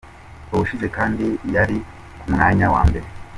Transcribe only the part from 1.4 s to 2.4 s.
yari ku